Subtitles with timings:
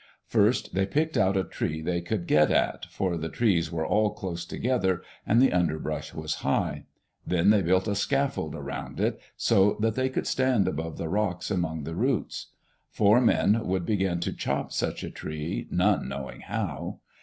[0.25, 4.09] First they picked out a tree they could get at, for the trees were all
[4.15, 6.85] close together and the underbrush was high.
[7.27, 11.51] Then they built a scaffold around it, so that they could stand above the rocks
[11.51, 12.47] among the roots.
[12.89, 16.97] Four men would begin to chop such a tree, none knowing how.